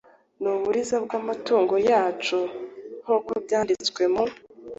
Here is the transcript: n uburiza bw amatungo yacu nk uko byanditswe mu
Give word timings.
n 0.41 0.43
uburiza 0.53 0.95
bw 1.05 1.11
amatungo 1.19 1.75
yacu 1.89 2.37
nk 3.03 3.09
uko 3.17 3.31
byanditswe 3.43 4.01
mu 4.13 4.23